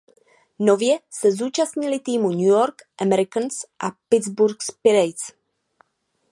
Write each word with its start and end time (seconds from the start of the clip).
Nově 0.59 0.99
se 1.09 1.31
zúčastnily 1.31 1.99
týmy 1.99 2.27
New 2.27 2.47
York 2.57 2.75
Americans 3.01 3.61
a 3.79 3.91
Pittsburgh 4.09 4.57
Pirates. 4.81 5.31